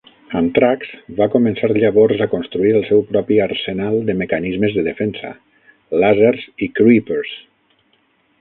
"Antrax" 0.37 0.85
va 1.19 1.27
començar 1.33 1.69
llavors 1.75 2.23
a 2.25 2.29
construir 2.31 2.73
el 2.79 2.87
seu 2.89 3.03
propi 3.11 3.39
arsenal 3.45 3.99
de 4.09 4.15
mecanismes 4.25 4.75
de 4.79 4.87
defensa: 4.91 5.35
làsers 6.05 6.49
i 6.69 6.75
Creepers. 6.81 7.37